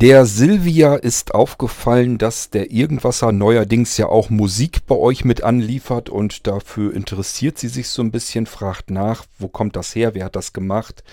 Der 0.00 0.24
Silvia 0.24 0.94
ist 0.94 1.34
aufgefallen, 1.34 2.16
dass 2.16 2.48
der 2.48 2.70
Irgendwasser 2.70 3.32
neuerdings 3.32 3.98
ja 3.98 4.06
auch 4.06 4.30
Musik 4.30 4.86
bei 4.86 4.94
euch 4.94 5.26
mit 5.26 5.42
anliefert 5.42 6.08
und 6.08 6.46
dafür 6.46 6.94
interessiert 6.94 7.58
sie 7.58 7.68
sich 7.68 7.90
so 7.90 8.00
ein 8.00 8.10
bisschen, 8.10 8.46
fragt 8.46 8.90
nach, 8.90 9.26
wo 9.38 9.48
kommt 9.48 9.76
das 9.76 9.94
her, 9.94 10.14
wer 10.14 10.24
hat 10.24 10.36
das 10.36 10.54
gemacht. 10.54 11.04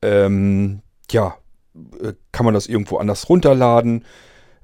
Ähm, 0.00 0.80
ja, 1.10 1.34
äh, 2.00 2.12
kann 2.30 2.44
man 2.44 2.54
das 2.54 2.68
irgendwo 2.68 2.98
anders 2.98 3.28
runterladen? 3.28 4.04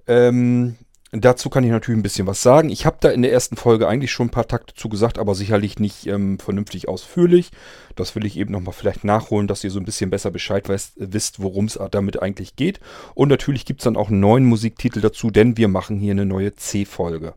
Ähm, 0.06 0.76
Dazu 1.12 1.50
kann 1.50 1.62
ich 1.62 1.70
natürlich 1.70 1.98
ein 1.98 2.02
bisschen 2.02 2.26
was 2.26 2.42
sagen. 2.42 2.68
Ich 2.68 2.84
habe 2.84 2.96
da 3.00 3.10
in 3.10 3.22
der 3.22 3.32
ersten 3.32 3.56
Folge 3.56 3.86
eigentlich 3.86 4.10
schon 4.10 4.26
ein 4.26 4.32
paar 4.32 4.48
Takte 4.48 4.74
zu 4.74 4.88
gesagt, 4.88 5.18
aber 5.18 5.36
sicherlich 5.36 5.78
nicht 5.78 6.06
ähm, 6.06 6.38
vernünftig 6.40 6.88
ausführlich. 6.88 7.50
Das 7.94 8.16
will 8.16 8.26
ich 8.26 8.36
eben 8.36 8.50
nochmal 8.50 8.74
vielleicht 8.74 9.04
nachholen, 9.04 9.46
dass 9.46 9.62
ihr 9.62 9.70
so 9.70 9.78
ein 9.78 9.84
bisschen 9.84 10.10
besser 10.10 10.32
Bescheid 10.32 10.68
weißt, 10.68 10.94
wisst, 10.96 11.40
worum 11.40 11.66
es 11.66 11.78
damit 11.92 12.20
eigentlich 12.22 12.56
geht. 12.56 12.80
Und 13.14 13.28
natürlich 13.28 13.64
gibt 13.64 13.80
es 13.80 13.84
dann 13.84 13.96
auch 13.96 14.10
einen 14.10 14.20
neuen 14.20 14.44
Musiktitel 14.44 15.00
dazu, 15.00 15.30
denn 15.30 15.56
wir 15.56 15.68
machen 15.68 15.98
hier 15.98 16.10
eine 16.10 16.26
neue 16.26 16.54
C-Folge. 16.54 17.34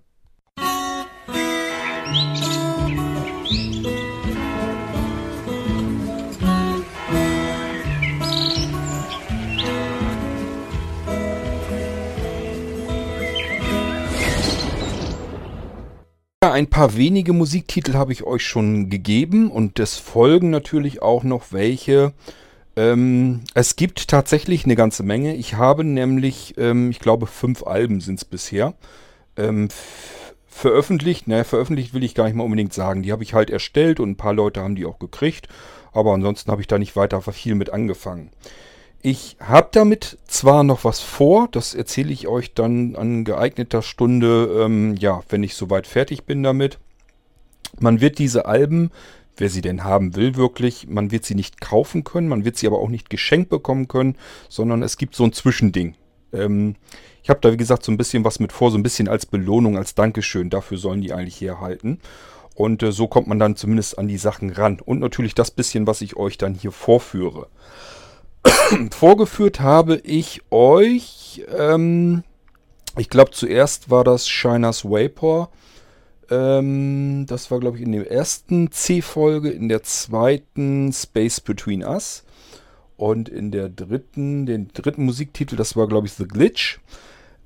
Ein 16.41 16.67
paar 16.67 16.95
wenige 16.95 17.33
Musiktitel 17.33 17.95
habe 17.95 18.13
ich 18.13 18.23
euch 18.23 18.45
schon 18.45 18.89
gegeben 18.89 19.51
und 19.51 19.77
es 19.77 19.97
folgen 19.97 20.49
natürlich 20.49 21.01
auch 21.01 21.23
noch 21.23 21.51
welche. 21.51 22.13
Ähm, 22.77 23.41
es 23.55 23.75
gibt 23.75 24.07
tatsächlich 24.07 24.63
eine 24.63 24.77
ganze 24.77 25.03
Menge. 25.03 25.35
Ich 25.35 25.55
habe 25.55 25.83
nämlich, 25.83 26.53
ähm, 26.57 26.91
ich 26.91 26.99
glaube, 26.99 27.27
fünf 27.27 27.63
Alben 27.63 27.99
sind 27.99 28.19
es 28.19 28.23
bisher. 28.23 28.73
Ähm, 29.35 29.67
veröffentlicht, 30.47 31.27
ne, 31.27 31.43
veröffentlicht 31.43 31.93
will 31.93 32.05
ich 32.05 32.15
gar 32.15 32.23
nicht 32.23 32.35
mal 32.35 32.45
unbedingt 32.45 32.73
sagen. 32.73 33.03
Die 33.03 33.11
habe 33.11 33.23
ich 33.23 33.33
halt 33.33 33.49
erstellt 33.49 33.99
und 33.99 34.11
ein 34.11 34.17
paar 34.17 34.33
Leute 34.33 34.61
haben 34.61 34.75
die 34.75 34.85
auch 34.85 34.97
gekriegt. 34.97 35.49
Aber 35.91 36.13
ansonsten 36.13 36.51
habe 36.51 36.61
ich 36.61 36.67
da 36.67 36.79
nicht 36.79 36.95
weiter 36.95 37.21
viel 37.21 37.55
mit 37.55 37.73
angefangen. 37.73 38.31
Ich 39.01 39.37
habe 39.39 39.69
damit 39.71 40.17
zwar 40.27 40.63
noch 40.63 40.83
was 40.83 40.99
vor, 40.99 41.47
das 41.51 41.73
erzähle 41.73 42.11
ich 42.11 42.27
euch 42.27 42.53
dann 42.53 42.97
an 42.97 43.23
geeigneter 43.23 43.81
Stunde, 43.81 44.63
ähm, 44.65 44.95
ja, 44.97 45.21
wenn 45.29 45.41
ich 45.41 45.55
soweit 45.55 45.87
fertig 45.87 46.25
bin 46.25 46.43
damit. 46.43 46.79
Man 47.79 48.01
wird 48.01 48.19
diese 48.19 48.45
Alben, 48.45 48.91
wer 49.37 49.49
sie 49.49 49.61
denn 49.61 49.85
haben 49.85 50.17
will 50.17 50.35
wirklich, 50.35 50.87
man 50.89 51.11
wird 51.11 51.23
sie 51.23 51.35
nicht 51.35 51.61
kaufen 51.61 52.03
können, 52.03 52.27
man 52.27 52.43
wird 52.43 52.57
sie 52.57 52.67
aber 52.67 52.79
auch 52.79 52.89
nicht 52.89 53.09
geschenkt 53.09 53.49
bekommen 53.49 53.87
können, 53.87 54.17
sondern 54.49 54.83
es 54.83 54.97
gibt 54.97 55.15
so 55.15 55.23
ein 55.23 55.31
Zwischending. 55.31 55.95
Ähm, 56.33 56.75
ich 57.23 57.29
habe 57.29 57.39
da, 57.39 57.53
wie 57.53 57.57
gesagt, 57.57 57.85
so 57.85 57.93
ein 57.93 57.97
bisschen 57.97 58.25
was 58.25 58.39
mit 58.41 58.51
vor, 58.51 58.69
so 58.69 58.77
ein 58.77 58.83
bisschen 58.83 59.07
als 59.07 59.25
Belohnung, 59.25 59.77
als 59.77 59.95
Dankeschön. 59.95 60.49
Dafür 60.49 60.77
sollen 60.77 61.01
die 61.01 61.13
eigentlich 61.13 61.39
herhalten. 61.39 61.99
Und 62.53 62.83
äh, 62.83 62.91
so 62.91 63.07
kommt 63.07 63.27
man 63.27 63.39
dann 63.39 63.55
zumindest 63.55 63.97
an 63.97 64.09
die 64.09 64.17
Sachen 64.17 64.49
ran. 64.49 64.79
Und 64.83 64.99
natürlich 64.99 65.35
das 65.35 65.51
bisschen, 65.51 65.87
was 65.87 66.01
ich 66.01 66.17
euch 66.17 66.37
dann 66.37 66.53
hier 66.53 66.71
vorführe. 66.71 67.47
vorgeführt 68.91 69.59
habe 69.59 69.97
ich 69.97 70.41
euch, 70.51 71.45
ähm, 71.55 72.23
ich 72.97 73.09
glaube 73.09 73.31
zuerst 73.31 73.89
war 73.89 74.03
das 74.03 74.27
Shiners 74.27 74.85
Vapor. 74.85 75.49
Ähm, 76.29 77.25
das 77.27 77.51
war 77.51 77.59
glaube 77.59 77.77
ich 77.77 77.83
in 77.83 77.91
der 77.91 78.11
ersten 78.11 78.71
C-Folge, 78.71 79.49
in 79.49 79.69
der 79.69 79.83
zweiten 79.83 80.93
Space 80.93 81.41
Between 81.41 81.83
Us 81.83 82.23
und 82.97 83.29
in 83.29 83.51
der 83.51 83.69
dritten, 83.69 84.45
den 84.45 84.69
dritten 84.73 85.05
Musiktitel, 85.05 85.55
das 85.55 85.75
war 85.75 85.87
glaube 85.87 86.07
ich 86.07 86.13
The 86.13 86.27
Glitch. 86.27 86.79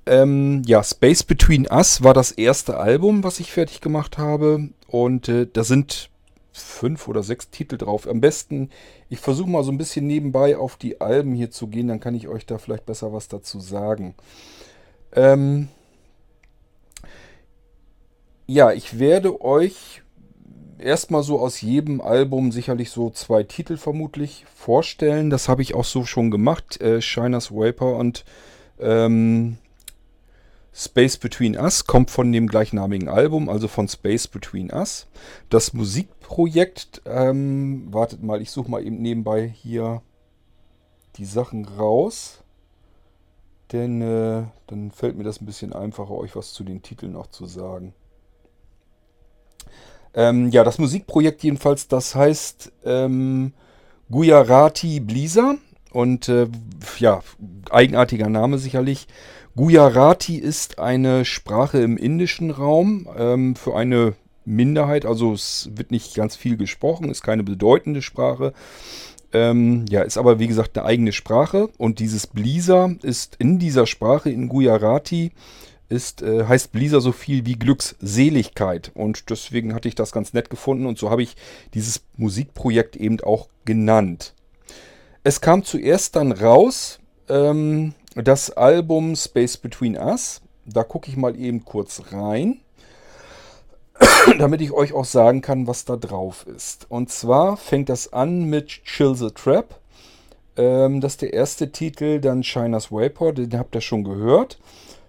Ähm, 0.05 0.63
ja, 0.65 0.83
Space 0.83 1.23
Between 1.23 1.67
Us 1.71 2.03
war 2.03 2.13
das 2.13 2.31
erste 2.31 2.77
Album, 2.77 3.23
was 3.23 3.39
ich 3.39 3.51
fertig 3.51 3.79
gemacht 3.79 4.17
habe. 4.17 4.69
Und 4.87 5.29
äh, 5.29 5.47
da 5.51 5.63
sind 5.63 6.09
fünf 6.53 7.07
oder 7.07 7.23
sechs 7.23 7.49
Titel 7.49 7.77
drauf. 7.77 8.07
Am 8.07 8.21
besten, 8.21 8.69
ich 9.09 9.19
versuche 9.19 9.49
mal 9.49 9.63
so 9.63 9.71
ein 9.71 9.77
bisschen 9.77 10.07
nebenbei 10.07 10.55
auf 10.57 10.77
die 10.77 11.01
Alben 11.01 11.33
hier 11.33 11.51
zu 11.51 11.67
gehen, 11.67 11.87
dann 11.87 11.99
kann 11.99 12.15
ich 12.15 12.27
euch 12.27 12.45
da 12.45 12.57
vielleicht 12.57 12.85
besser 12.85 13.11
was 13.11 13.27
dazu 13.27 13.59
sagen. 13.59 14.15
Ähm 15.13 15.67
ja, 18.45 18.71
ich 18.71 18.99
werde 18.99 19.41
euch 19.41 20.01
erstmal 20.77 21.23
so 21.23 21.39
aus 21.39 21.61
jedem 21.61 22.01
Album 22.01 22.51
sicherlich 22.51 22.89
so 22.91 23.09
zwei 23.09 23.43
Titel 23.43 23.77
vermutlich 23.77 24.45
vorstellen. 24.53 25.29
Das 25.29 25.49
habe 25.49 25.61
ich 25.61 25.73
auch 25.75 25.85
so 25.85 26.05
schon 26.05 26.29
gemacht. 26.29 26.81
Äh, 26.81 27.01
Shiners 27.01 27.51
Vapor 27.51 27.97
und 27.97 28.25
ähm, 28.79 29.57
Space 30.73 31.17
Between 31.17 31.55
Us 31.55 31.85
kommt 31.85 32.09
von 32.09 32.31
dem 32.31 32.47
gleichnamigen 32.47 33.07
Album, 33.07 33.47
also 33.47 33.67
von 33.67 33.87
Space 33.87 34.27
Between 34.27 34.71
Us. 34.71 35.07
Das 35.49 35.73
Musikprojekt, 35.73 37.03
ähm, 37.05 37.93
wartet 37.93 38.23
mal, 38.23 38.41
ich 38.41 38.49
suche 38.49 38.71
mal 38.71 38.83
eben 38.83 39.01
nebenbei 39.01 39.47
hier 39.47 40.01
die 41.17 41.25
Sachen 41.25 41.65
raus. 41.65 42.43
Denn 43.71 44.01
äh, 44.01 44.43
dann 44.67 44.91
fällt 44.91 45.15
mir 45.15 45.23
das 45.23 45.41
ein 45.41 45.45
bisschen 45.45 45.73
einfacher, 45.73 46.11
euch 46.11 46.35
was 46.35 46.53
zu 46.53 46.63
den 46.63 46.81
Titeln 46.81 47.13
noch 47.13 47.27
zu 47.27 47.45
sagen. 47.45 47.93
Ähm, 50.15 50.49
ja, 50.49 50.63
das 50.63 50.77
Musikprojekt 50.77 51.43
jedenfalls, 51.43 51.87
das 51.87 52.13
heißt 52.13 52.71
ähm, 52.83 53.53
Gujarati 54.11 54.99
Blisa. 54.99 55.55
Und 55.93 56.27
äh, 56.27 56.47
ja, 56.99 57.21
eigenartiger 57.69 58.27
Name 58.27 58.57
sicherlich. 58.57 59.07
Gujarati 59.55 60.37
ist 60.37 60.79
eine 60.79 61.25
Sprache 61.25 61.79
im 61.79 61.95
indischen 61.95 62.49
Raum 62.49 63.07
ähm, 63.15 63.55
für 63.55 63.75
eine 63.75 64.15
Minderheit, 64.45 65.05
also 65.05 65.33
es 65.33 65.69
wird 65.75 65.91
nicht 65.91 66.15
ganz 66.15 66.35
viel 66.35 66.57
gesprochen, 66.57 67.09
ist 67.09 67.21
keine 67.21 67.43
bedeutende 67.43 68.01
Sprache. 68.01 68.53
Ähm, 69.31 69.85
ja, 69.89 70.01
ist 70.01 70.17
aber 70.17 70.39
wie 70.39 70.47
gesagt 70.47 70.77
eine 70.77 70.85
eigene 70.85 71.11
Sprache 71.11 71.69
und 71.77 71.99
dieses 71.99 72.27
Blisa 72.27 72.91
ist 73.01 73.35
in 73.39 73.59
dieser 73.59 73.87
Sprache, 73.87 74.29
in 74.29 74.49
Gujarati, 74.49 75.31
ist, 75.89 76.21
äh, 76.21 76.45
heißt 76.45 76.71
Blisa 76.71 76.99
so 76.99 77.11
viel 77.11 77.45
wie 77.45 77.53
Glückseligkeit 77.53 78.91
und 78.93 79.29
deswegen 79.29 79.73
hatte 79.73 79.87
ich 79.87 79.95
das 79.95 80.11
ganz 80.11 80.33
nett 80.33 80.49
gefunden 80.49 80.85
und 80.85 80.97
so 80.97 81.09
habe 81.09 81.23
ich 81.23 81.35
dieses 81.73 82.01
Musikprojekt 82.17 82.95
eben 82.95 83.19
auch 83.21 83.49
genannt. 83.65 84.33
Es 85.25 85.39
kam 85.39 85.63
zuerst 85.63 86.17
dann 86.17 86.33
raus, 86.33 86.99
ähm, 87.29 87.93
das 88.13 88.51
Album 88.51 89.15
Space 89.15 89.55
Between 89.55 89.95
Us. 89.95 90.41
Da 90.65 90.83
gucke 90.83 91.09
ich 91.09 91.15
mal 91.15 91.39
eben 91.39 91.63
kurz 91.63 92.01
rein, 92.11 92.59
damit 94.37 94.59
ich 94.59 94.73
euch 94.73 94.91
auch 94.91 95.05
sagen 95.05 95.41
kann, 95.41 95.65
was 95.65 95.85
da 95.85 95.95
drauf 95.95 96.45
ist. 96.45 96.87
Und 96.89 97.09
zwar 97.09 97.55
fängt 97.55 97.87
das 97.87 98.11
an 98.11 98.43
mit 98.49 98.67
Chill 98.83 99.15
the 99.15 99.29
Trap. 99.29 99.79
Ähm, 100.57 100.99
das 100.99 101.13
ist 101.13 101.21
der 101.21 101.31
erste 101.31 101.71
Titel, 101.71 102.19
dann 102.19 102.41
China's 102.41 102.91
Vapor, 102.91 103.31
den 103.31 103.57
habt 103.57 103.75
ihr 103.75 103.81
schon 103.81 104.03
gehört. 104.03 104.59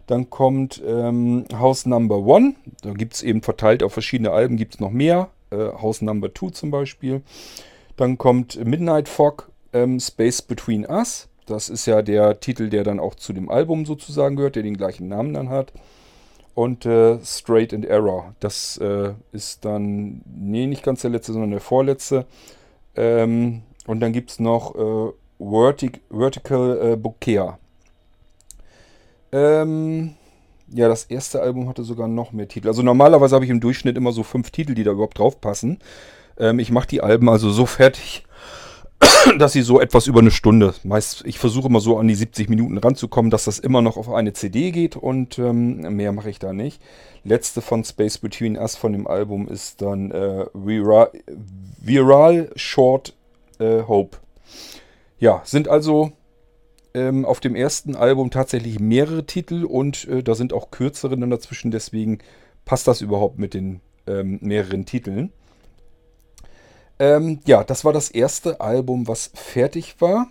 Dann 0.07 0.31
kommt 0.31 0.81
ähm, 0.87 1.45
House 1.53 1.87
Number 1.87 2.19
One. 2.19 2.55
Da 2.83 2.93
gibt 2.93 3.15
es 3.15 3.23
eben 3.25 3.43
verteilt 3.43 3.83
auf 3.83 3.93
verschiedene 3.93 4.31
Alben, 4.31 4.57
gibt 4.57 4.75
es 4.75 4.81
noch 4.81 4.91
mehr. 4.91 5.31
Äh, 5.51 5.73
House 5.73 6.03
Number 6.03 6.33
Two 6.33 6.51
zum 6.51 6.71
Beispiel. 6.71 7.23
Dann 7.97 8.17
kommt 8.17 8.65
Midnight 8.65 9.09
Fog, 9.09 9.51
ähm, 9.75 10.01
Space 10.01 10.41
Between 10.41 10.89
Us. 10.89 11.29
Das 11.47 11.69
ist 11.69 11.85
ja 11.85 12.01
der 12.01 12.41
Titel, 12.41 12.71
der 12.71 12.85
dann 12.85 12.99
auch 12.99 13.15
zu 13.15 13.35
dem 13.35 13.51
Album 13.51 13.85
sozusagen 13.85 14.37
gehört, 14.37 14.57
der 14.57 14.63
den 14.63 14.77
gleichen 14.77 15.09
Namen 15.09 15.35
dann 15.35 15.51
hat. 15.51 15.73
Und 16.55 16.87
äh, 16.87 17.19
Straight 17.23 17.75
and 17.75 17.85
Error. 17.85 18.35
Das 18.41 18.79
äh, 18.79 19.13
ist 19.33 19.65
dann, 19.65 20.23
nee, 20.25 20.67
nicht 20.67 20.85
ganz 20.85 21.03
der 21.03 21.11
letzte, 21.11 21.33
sondern 21.33 21.51
der 21.51 21.61
vorletzte. 21.61 22.27
Ähm, 22.95 23.63
und 23.87 24.01
dann 24.01 24.13
gibt 24.13 24.31
es 24.31 24.41
noch 24.41 24.75
äh, 24.75 25.13
Vertic 25.39 26.01
Vertical 26.11 26.93
äh, 26.93 26.97
Bokeh. 26.97 27.55
Ähm, 29.33 30.15
ja, 30.69 30.89
das 30.89 31.05
erste 31.05 31.43
Album 31.43 31.69
hatte 31.69 31.83
sogar 31.83 32.09
noch 32.09 32.33
mehr 32.33 32.49
Titel. 32.49 32.69
Also 32.69 32.83
normalerweise 32.83 33.35
habe 33.35 33.45
ich 33.45 33.51
im 33.51 33.61
Durchschnitt 33.61 33.97
immer 33.97 34.13
so 34.13 34.23
fünf 34.23 34.51
Titel, 34.51 34.75
die 34.75 34.85
da 34.85 34.93
überhaupt 34.93 35.19
drauf 35.19 35.41
passen. 35.41 35.81
Ähm, 36.39 36.59
ich 36.61 36.71
mache 36.71 36.87
die 36.87 37.03
Alben 37.03 37.29
also 37.29 37.51
so 37.51 37.67
fertig, 37.67 38.25
dass 39.39 39.53
sie 39.53 39.63
so 39.63 39.81
etwas 39.81 40.07
über 40.07 40.21
eine 40.21 40.31
Stunde, 40.31 40.75
meist, 40.83 41.25
ich 41.27 41.39
versuche 41.39 41.69
immer 41.69 41.81
so 41.81 41.99
an 41.99 42.09
die 42.09 42.15
70 42.15 42.49
Minuten 42.49 42.79
ranzukommen, 42.79 43.31
dass 43.31 43.45
das 43.45 43.59
immer 43.59 43.83
noch 43.83 43.97
auf 43.97 44.13
eine 44.13 44.33
CD 44.33 44.71
geht 44.71 44.97
und 44.97 45.39
ähm, 45.39 45.81
mehr 45.97 46.13
mache 46.13 46.31
ich 46.31 46.39
da 46.39 46.53
nicht. 46.53 46.81
Letzte 47.25 47.63
von 47.63 47.85
Space 47.85 48.19
Between 48.19 48.57
Us 48.57 48.77
von 48.77 48.93
dem 48.93 49.07
Album 49.07 49.49
ist 49.49 49.83
dann 49.83 50.11
äh, 50.11 50.47
Viral, 50.53 51.11
Viral 51.81 52.51
Short 52.57 53.15
äh, 53.59 53.83
Hope. 53.83 54.19
Ja, 55.19 55.43
sind 55.45 55.69
also 55.69 56.13
ähm, 56.93 57.25
auf 57.25 57.41
dem 57.41 57.55
ersten 57.55 57.97
Album 57.97 58.31
tatsächlich 58.31 58.79
mehrere 58.79 59.25
Titel 59.27 59.65
und 59.65 60.07
äh, 60.09 60.23
da 60.23 60.35
sind 60.35 60.53
auch 60.53 60.71
kürzere 60.71 61.17
dann 61.17 61.31
dazwischen, 61.31 61.71
deswegen 61.71 62.19
passt 62.65 62.87
das 62.87 63.01
überhaupt 63.01 63.39
mit 63.39 63.55
den 63.55 63.81
ähm, 64.07 64.39
mehreren 64.43 64.87
Titeln. 64.87 65.33
Ähm, 66.99 67.41
ja, 67.47 67.65
das 67.65 67.85
war 67.85 67.93
das 67.93 68.11
erste 68.11 68.61
Album, 68.61 69.09
was 69.09 69.31
fertig 69.35 70.01
war. 70.01 70.29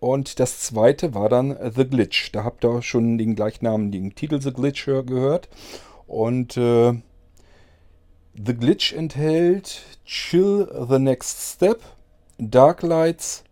Und 0.00 0.40
das 0.40 0.60
zweite 0.60 1.14
war 1.14 1.28
dann 1.28 1.56
The 1.74 1.84
Glitch. 1.84 2.32
Da 2.32 2.42
habt 2.42 2.64
ihr 2.64 2.82
schon 2.82 3.18
den 3.18 3.36
gleichnamigen 3.36 4.14
Titel 4.14 4.40
The 4.40 4.52
Glitch 4.52 4.86
gehört. 4.86 5.48
Und 6.06 6.56
äh, 6.56 6.94
The 8.34 8.54
Glitch 8.54 8.92
enthält 8.92 9.82
Chill 10.06 10.66
the 10.88 10.98
Next 10.98 11.54
Step, 11.54 11.82
Dark 12.38 12.82
Lights, 12.82 13.44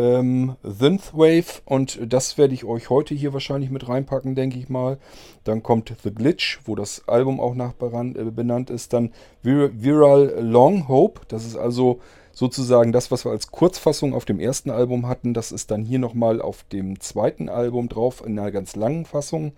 ähm, 0.00 0.56
Synthwave 0.62 1.60
und 1.66 2.00
das 2.10 2.38
werde 2.38 2.54
ich 2.54 2.64
euch 2.64 2.88
heute 2.88 3.14
hier 3.14 3.34
wahrscheinlich 3.34 3.70
mit 3.70 3.88
reinpacken, 3.88 4.34
denke 4.34 4.58
ich 4.58 4.68
mal. 4.68 4.98
Dann 5.44 5.62
kommt 5.62 5.92
The 6.02 6.10
Glitch, 6.10 6.60
wo 6.64 6.74
das 6.74 7.06
Album 7.06 7.38
auch 7.38 7.54
nach 7.54 7.74
äh, 7.80 8.24
benannt 8.30 8.70
ist. 8.70 8.94
Dann 8.94 9.12
Vir 9.42 9.70
Viral 9.74 10.38
Long 10.40 10.88
Hope, 10.88 11.20
das 11.28 11.44
ist 11.44 11.56
also 11.56 12.00
sozusagen 12.32 12.92
das, 12.92 13.10
was 13.10 13.26
wir 13.26 13.32
als 13.32 13.50
Kurzfassung 13.50 14.14
auf 14.14 14.24
dem 14.24 14.40
ersten 14.40 14.70
Album 14.70 15.06
hatten. 15.06 15.34
Das 15.34 15.52
ist 15.52 15.70
dann 15.70 15.82
hier 15.82 15.98
nochmal 15.98 16.40
auf 16.40 16.64
dem 16.72 16.98
zweiten 17.00 17.50
Album 17.50 17.88
drauf, 17.90 18.22
in 18.24 18.38
einer 18.38 18.50
ganz 18.50 18.76
langen 18.76 19.04
Fassung. 19.04 19.52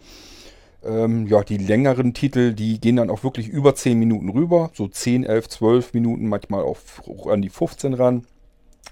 Ähm, 0.85 1.29
ja, 1.29 1.45
die 1.45 1.59
längeren 1.59 2.15
Titel, 2.15 2.55
die 2.55 2.81
gehen 2.81 2.97
dann 2.97 3.11
auch 3.11 3.23
wirklich 3.23 3.47
über 3.47 3.77
10 3.77 3.97
Minuten 3.97 4.31
rüber. 4.31 4.73
So 4.75 4.89
10, 4.89 5.23
11, 5.23 5.49
12 5.49 5.95
Minuten, 5.95 6.27
manchmal 6.27 6.65
auch 6.65 6.79
an 7.29 7.43
die 7.43 7.51
15 7.51 7.95
ran 7.95 8.25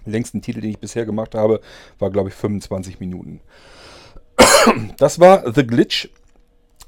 längsten 0.04 0.42
Titel, 0.42 0.60
den 0.60 0.70
ich 0.70 0.78
bisher 0.78 1.06
gemacht 1.06 1.34
habe, 1.34 1.60
war, 1.98 2.10
glaube 2.10 2.28
ich, 2.28 2.34
25 2.34 3.00
Minuten. 3.00 3.40
Das 4.98 5.18
war 5.18 5.52
The 5.52 5.66
Glitch, 5.66 6.10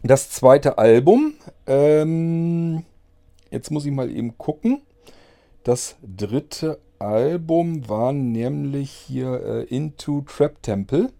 das 0.02 0.30
zweite 0.30 0.78
Album. 0.78 1.34
Ähm, 1.66 2.84
jetzt 3.50 3.70
muss 3.70 3.86
ich 3.86 3.92
mal 3.92 4.10
eben 4.10 4.36
gucken. 4.36 4.82
Das 5.64 5.96
dritte 6.02 6.78
Album 6.98 7.88
war 7.88 8.12
nämlich 8.12 8.90
hier 8.90 9.42
äh, 9.44 9.74
Into 9.74 10.22
Trap 10.22 10.62
Temple. 10.62 11.12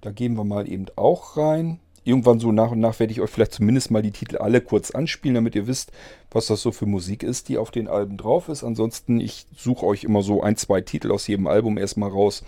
Da 0.00 0.10
gehen 0.10 0.36
wir 0.36 0.44
mal 0.44 0.68
eben 0.68 0.86
auch 0.96 1.36
rein 1.36 1.80
irgendwann 2.04 2.40
so 2.40 2.52
nach 2.52 2.70
und 2.70 2.80
nach 2.80 2.98
werde 2.98 3.12
ich 3.12 3.20
euch 3.20 3.30
vielleicht 3.30 3.52
zumindest 3.52 3.90
mal 3.90 4.02
die 4.02 4.10
Titel 4.10 4.38
alle 4.38 4.60
kurz 4.60 4.90
anspielen, 4.90 5.34
damit 5.34 5.54
ihr 5.54 5.66
wisst, 5.66 5.92
was 6.30 6.46
das 6.46 6.62
so 6.62 6.72
für 6.72 6.86
Musik 6.86 7.22
ist, 7.22 7.48
die 7.48 7.58
auf 7.58 7.70
den 7.70 7.88
Alben 7.88 8.16
drauf 8.16 8.48
ist. 8.48 8.64
Ansonsten, 8.64 9.20
ich 9.20 9.46
suche 9.56 9.86
euch 9.86 10.04
immer 10.04 10.22
so 10.22 10.42
ein, 10.42 10.56
zwei 10.56 10.80
Titel 10.80 11.12
aus 11.12 11.26
jedem 11.26 11.46
Album 11.46 11.78
erstmal 11.78 12.10
raus, 12.10 12.42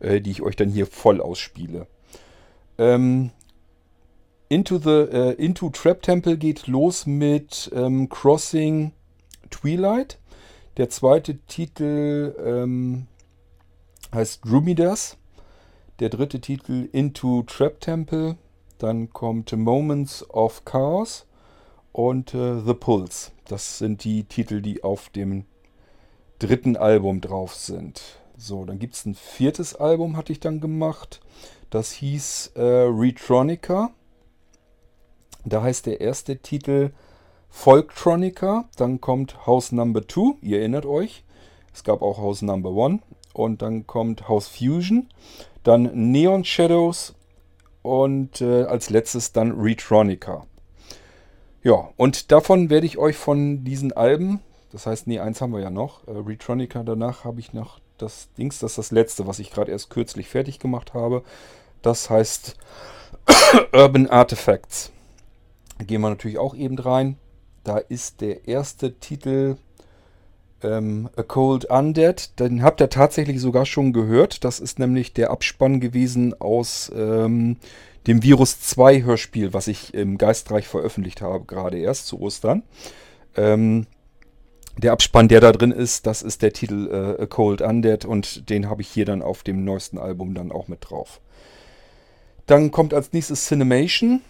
äh, 0.00 0.20
die 0.20 0.30
ich 0.30 0.42
euch 0.42 0.56
dann 0.56 0.70
hier 0.70 0.86
voll 0.86 1.20
ausspiele. 1.20 1.86
Ähm, 2.78 3.30
Into 4.48 4.78
the 4.78 4.90
äh, 4.90 5.32
Into 5.32 5.70
Trap 5.70 6.02
Temple 6.02 6.36
geht 6.36 6.66
los 6.66 7.06
mit 7.06 7.70
ähm, 7.74 8.08
Crossing 8.08 8.92
Twilight. 9.50 10.18
Der 10.76 10.88
zweite 10.90 11.38
Titel 11.46 12.34
ähm, 12.44 13.06
heißt 14.12 14.44
Drumidas. 14.44 15.16
Der 16.00 16.08
dritte 16.08 16.40
Titel 16.40 16.88
Into 16.92 17.42
Trap 17.44 17.80
Temple. 17.80 18.36
Dann 18.84 19.08
kommt 19.14 19.50
Moments 19.50 20.28
of 20.28 20.66
Chaos 20.66 21.24
und 21.92 22.34
äh, 22.34 22.60
The 22.60 22.74
Pulse. 22.74 23.30
Das 23.48 23.78
sind 23.78 24.04
die 24.04 24.24
Titel, 24.24 24.60
die 24.60 24.84
auf 24.84 25.08
dem 25.08 25.46
dritten 26.38 26.76
Album 26.76 27.22
drauf 27.22 27.54
sind. 27.54 28.02
So, 28.36 28.66
dann 28.66 28.78
gibt 28.78 28.92
es 28.92 29.06
ein 29.06 29.14
viertes 29.14 29.74
Album, 29.74 30.18
hatte 30.18 30.32
ich 30.32 30.40
dann 30.40 30.60
gemacht. 30.60 31.22
Das 31.70 31.92
hieß 31.92 32.52
äh, 32.56 32.60
Retronica. 32.60 33.90
Da 35.46 35.62
heißt 35.62 35.86
der 35.86 36.02
erste 36.02 36.36
Titel 36.36 36.90
Folktronica. 37.48 38.68
Dann 38.76 39.00
kommt 39.00 39.46
House 39.46 39.72
Number 39.72 40.06
2, 40.06 40.36
ihr 40.42 40.58
erinnert 40.58 40.84
euch. 40.84 41.24
Es 41.72 41.84
gab 41.84 42.02
auch 42.02 42.18
House 42.18 42.42
Number 42.42 42.84
1. 42.84 43.00
Und 43.32 43.62
dann 43.62 43.86
kommt 43.86 44.28
House 44.28 44.48
Fusion. 44.48 45.08
Dann 45.62 45.84
Neon 46.12 46.44
Shadows 46.44 47.14
und 47.84 48.40
äh, 48.40 48.64
als 48.64 48.88
letztes 48.88 49.32
dann 49.32 49.52
Retronica. 49.52 50.46
Ja, 51.62 51.90
und 51.96 52.32
davon 52.32 52.70
werde 52.70 52.86
ich 52.86 52.96
euch 52.96 53.16
von 53.16 53.62
diesen 53.62 53.92
Alben, 53.92 54.40
das 54.72 54.86
heißt, 54.86 55.06
nee, 55.06 55.20
eins 55.20 55.42
haben 55.42 55.52
wir 55.52 55.60
ja 55.60 55.70
noch, 55.70 56.08
äh, 56.08 56.12
Retronica, 56.12 56.82
danach 56.82 57.24
habe 57.24 57.40
ich 57.40 57.52
noch 57.52 57.78
das 57.98 58.28
Dings, 58.38 58.58
das 58.58 58.72
ist 58.72 58.78
das 58.78 58.90
letzte, 58.90 59.26
was 59.26 59.38
ich 59.38 59.50
gerade 59.50 59.70
erst 59.70 59.90
kürzlich 59.90 60.28
fertig 60.28 60.58
gemacht 60.58 60.94
habe. 60.94 61.22
Das 61.82 62.08
heißt 62.08 62.56
Urban 63.72 64.08
Artifacts. 64.08 64.90
Gehen 65.78 66.00
wir 66.00 66.08
natürlich 66.08 66.38
auch 66.38 66.54
eben 66.54 66.78
rein. 66.78 67.18
Da 67.64 67.76
ist 67.76 68.22
der 68.22 68.48
erste 68.48 68.94
Titel 68.94 69.58
ähm, 70.64 71.08
A 71.16 71.22
Cold 71.22 71.66
Undead. 71.66 72.38
Den 72.40 72.62
habt 72.62 72.80
ihr 72.80 72.90
tatsächlich 72.90 73.40
sogar 73.40 73.66
schon 73.66 73.92
gehört. 73.92 74.44
Das 74.44 74.60
ist 74.60 74.78
nämlich 74.78 75.12
der 75.12 75.30
Abspann 75.30 75.80
gewesen 75.80 76.34
aus 76.40 76.90
ähm, 76.96 77.56
dem 78.06 78.22
Virus 78.22 78.60
2 78.60 79.02
Hörspiel, 79.02 79.52
was 79.52 79.68
ich 79.68 79.94
im 79.94 80.18
Geistreich 80.18 80.66
veröffentlicht 80.66 81.22
habe, 81.22 81.44
gerade 81.44 81.78
erst 81.78 82.06
zu 82.06 82.20
Ostern. 82.20 82.62
Ähm, 83.36 83.86
der 84.76 84.92
Abspann, 84.92 85.28
der 85.28 85.40
da 85.40 85.52
drin 85.52 85.70
ist, 85.70 86.06
das 86.06 86.22
ist 86.22 86.42
der 86.42 86.52
Titel 86.52 86.88
äh, 86.90 87.22
A 87.22 87.26
Cold 87.26 87.60
Undead 87.60 88.04
und 88.04 88.50
den 88.50 88.68
habe 88.68 88.82
ich 88.82 88.88
hier 88.88 89.04
dann 89.04 89.22
auf 89.22 89.42
dem 89.42 89.64
neuesten 89.64 89.98
Album 89.98 90.34
dann 90.34 90.50
auch 90.50 90.68
mit 90.68 90.90
drauf. 90.90 91.20
Dann 92.46 92.70
kommt 92.70 92.92
als 92.92 93.12
nächstes 93.12 93.46
Cinemation, 93.46 94.20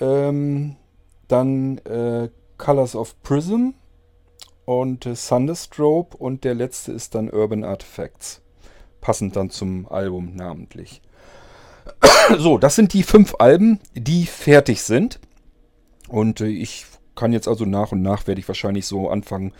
ähm, 0.00 0.76
dann 1.28 1.78
äh, 1.78 2.28
Colors 2.58 2.96
of 2.96 3.20
Prism, 3.22 3.70
und 4.64 5.06
äh, 5.06 5.14
Thunderstrobe 5.14 6.16
und 6.16 6.44
der 6.44 6.54
letzte 6.54 6.92
ist 6.92 7.14
dann 7.14 7.30
Urban 7.30 7.64
Artifacts. 7.64 8.40
Passend 9.00 9.36
dann 9.36 9.50
zum 9.50 9.90
Album 9.90 10.34
namentlich. 10.34 11.02
so, 12.38 12.58
das 12.58 12.76
sind 12.76 12.92
die 12.92 13.02
fünf 13.02 13.34
Alben, 13.38 13.80
die 13.94 14.26
fertig 14.26 14.82
sind. 14.82 15.18
Und 16.08 16.40
äh, 16.40 16.46
ich 16.46 16.86
kann 17.14 17.32
jetzt 17.32 17.48
also 17.48 17.64
nach 17.64 17.92
und 17.92 18.02
nach 18.02 18.26
werde 18.26 18.40
ich 18.40 18.48
wahrscheinlich 18.48 18.86
so 18.86 19.10
anfangen, 19.10 19.52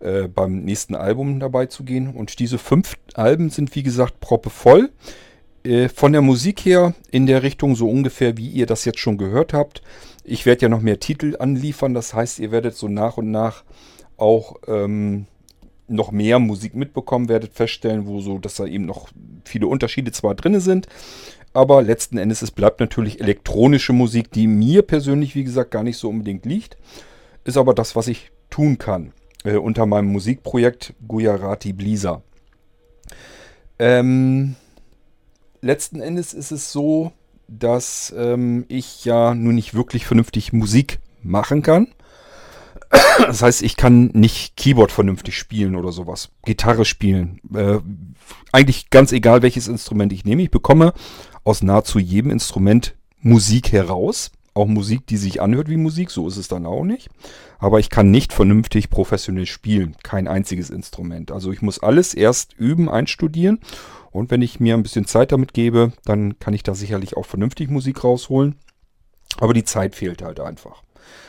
äh, 0.00 0.28
beim 0.28 0.62
nächsten 0.64 0.94
Album 0.94 1.40
dabei 1.40 1.66
zu 1.66 1.84
gehen. 1.84 2.14
Und 2.14 2.38
diese 2.38 2.58
fünf 2.58 2.96
Alben 3.14 3.50
sind 3.50 3.74
wie 3.74 3.82
gesagt 3.82 4.20
proppevoll. 4.20 4.90
Äh, 5.62 5.88
von 5.90 6.12
der 6.12 6.22
Musik 6.22 6.60
her 6.60 6.94
in 7.10 7.26
der 7.26 7.42
Richtung 7.42 7.76
so 7.76 7.88
ungefähr, 7.88 8.36
wie 8.38 8.48
ihr 8.48 8.66
das 8.66 8.84
jetzt 8.86 8.98
schon 8.98 9.18
gehört 9.18 9.52
habt. 9.52 9.82
Ich 10.24 10.46
werde 10.46 10.62
ja 10.62 10.68
noch 10.68 10.80
mehr 10.80 11.00
Titel 11.00 11.36
anliefern, 11.38 11.92
das 11.92 12.14
heißt, 12.14 12.38
ihr 12.38 12.50
werdet 12.50 12.76
so 12.76 12.88
nach 12.88 13.16
und 13.16 13.30
nach 13.30 13.64
auch 14.20 14.56
ähm, 14.66 15.26
noch 15.88 16.12
mehr 16.12 16.38
Musik 16.38 16.74
mitbekommen, 16.74 17.28
werdet 17.28 17.52
feststellen, 17.52 18.06
wo 18.06 18.20
so, 18.20 18.38
dass 18.38 18.54
da 18.54 18.66
eben 18.66 18.86
noch 18.86 19.08
viele 19.44 19.66
Unterschiede 19.66 20.12
zwar 20.12 20.34
drin 20.34 20.60
sind, 20.60 20.86
aber 21.52 21.82
letzten 21.82 22.16
Endes 22.16 22.42
es 22.42 22.52
bleibt 22.52 22.80
natürlich 22.80 23.20
elektronische 23.20 23.92
Musik, 23.92 24.30
die 24.30 24.46
mir 24.46 24.82
persönlich, 24.82 25.34
wie 25.34 25.44
gesagt, 25.44 25.72
gar 25.72 25.82
nicht 25.82 25.96
so 25.96 26.08
unbedingt 26.08 26.46
liegt. 26.46 26.76
Ist 27.44 27.56
aber 27.56 27.74
das, 27.74 27.96
was 27.96 28.06
ich 28.06 28.30
tun 28.50 28.78
kann 28.78 29.12
äh, 29.44 29.56
unter 29.56 29.86
meinem 29.86 30.12
Musikprojekt 30.12 30.94
Gujarati 31.06 31.72
Blisa. 31.72 32.22
Ähm, 33.78 34.56
letzten 35.60 36.00
Endes 36.00 36.34
ist 36.34 36.52
es 36.52 36.70
so, 36.70 37.12
dass 37.48 38.14
ähm, 38.16 38.64
ich 38.68 39.04
ja 39.04 39.34
nun 39.34 39.56
nicht 39.56 39.74
wirklich 39.74 40.06
vernünftig 40.06 40.52
Musik 40.52 41.00
machen 41.22 41.62
kann. 41.62 41.88
Das 43.18 43.42
heißt, 43.42 43.62
ich 43.62 43.76
kann 43.76 44.06
nicht 44.14 44.56
Keyboard 44.56 44.90
vernünftig 44.90 45.38
spielen 45.38 45.76
oder 45.76 45.92
sowas. 45.92 46.30
Gitarre 46.44 46.84
spielen. 46.84 47.40
Äh, 47.54 47.78
eigentlich 48.52 48.90
ganz 48.90 49.12
egal, 49.12 49.42
welches 49.42 49.68
Instrument 49.68 50.12
ich 50.12 50.24
nehme. 50.24 50.42
Ich 50.42 50.50
bekomme 50.50 50.92
aus 51.44 51.62
nahezu 51.62 51.98
jedem 51.98 52.30
Instrument 52.30 52.96
Musik 53.20 53.72
heraus. 53.72 54.32
Auch 54.54 54.66
Musik, 54.66 55.06
die 55.06 55.16
sich 55.16 55.40
anhört 55.40 55.68
wie 55.68 55.76
Musik. 55.76 56.10
So 56.10 56.26
ist 56.26 56.36
es 56.36 56.48
dann 56.48 56.66
auch 56.66 56.84
nicht. 56.84 57.08
Aber 57.58 57.78
ich 57.78 57.90
kann 57.90 58.10
nicht 58.10 58.32
vernünftig 58.32 58.90
professionell 58.90 59.46
spielen. 59.46 59.96
Kein 60.02 60.26
einziges 60.26 60.70
Instrument. 60.70 61.30
Also 61.30 61.52
ich 61.52 61.62
muss 61.62 61.78
alles 61.78 62.14
erst 62.14 62.54
üben, 62.54 62.88
einstudieren. 62.88 63.60
Und 64.10 64.32
wenn 64.32 64.42
ich 64.42 64.58
mir 64.58 64.74
ein 64.74 64.82
bisschen 64.82 65.06
Zeit 65.06 65.30
damit 65.30 65.54
gebe, 65.54 65.92
dann 66.04 66.40
kann 66.40 66.54
ich 66.54 66.64
da 66.64 66.74
sicherlich 66.74 67.16
auch 67.16 67.26
vernünftig 67.26 67.70
Musik 67.70 68.02
rausholen. 68.02 68.56
Aber 69.38 69.54
die 69.54 69.64
Zeit 69.64 69.94
fehlt 69.94 70.22
halt 70.22 70.40
einfach. 70.40 70.82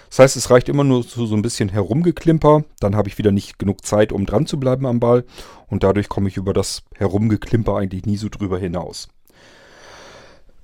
Das 0.09 0.19
heißt, 0.19 0.35
es 0.35 0.49
reicht 0.49 0.67
immer 0.67 0.83
nur 0.83 1.07
zu 1.07 1.25
so 1.25 1.35
ein 1.35 1.41
bisschen 1.41 1.69
Herumgeklimper. 1.69 2.65
Dann 2.81 2.95
habe 2.95 3.07
ich 3.07 3.17
wieder 3.17 3.31
nicht 3.31 3.59
genug 3.59 3.85
Zeit, 3.85 4.11
um 4.11 4.25
dran 4.25 4.45
zu 4.45 4.59
bleiben 4.59 4.85
am 4.85 4.99
Ball. 4.99 5.23
Und 5.67 5.83
dadurch 5.83 6.09
komme 6.09 6.27
ich 6.27 6.35
über 6.35 6.53
das 6.53 6.83
Herumgeklimper 6.95 7.77
eigentlich 7.77 8.05
nie 8.05 8.17
so 8.17 8.27
drüber 8.27 8.59
hinaus. 8.59 9.07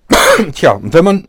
Tja, 0.53 0.74
und 0.74 0.93
wenn 0.93 1.05
man 1.05 1.27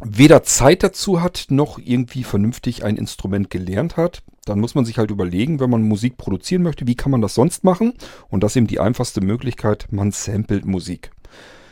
weder 0.00 0.42
Zeit 0.44 0.82
dazu 0.82 1.22
hat, 1.22 1.46
noch 1.48 1.78
irgendwie 1.78 2.24
vernünftig 2.24 2.84
ein 2.84 2.96
Instrument 2.96 3.50
gelernt 3.50 3.96
hat, 3.96 4.22
dann 4.44 4.60
muss 4.60 4.74
man 4.74 4.84
sich 4.84 4.98
halt 4.98 5.10
überlegen, 5.10 5.60
wenn 5.60 5.70
man 5.70 5.82
Musik 5.82 6.16
produzieren 6.16 6.62
möchte, 6.62 6.86
wie 6.86 6.94
kann 6.94 7.10
man 7.10 7.22
das 7.22 7.34
sonst 7.34 7.64
machen? 7.64 7.94
Und 8.28 8.42
das 8.42 8.52
ist 8.52 8.56
eben 8.56 8.66
die 8.66 8.80
einfachste 8.80 9.20
Möglichkeit, 9.20 9.86
man 9.90 10.12
samplet 10.12 10.66
Musik. 10.66 11.10